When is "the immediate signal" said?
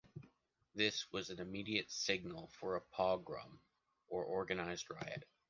1.27-2.47